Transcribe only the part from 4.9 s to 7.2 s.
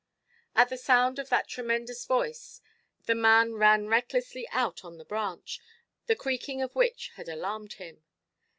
the branch, the creaking of which